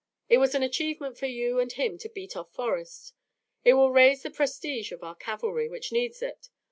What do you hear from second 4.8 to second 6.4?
of our cavalry, which needs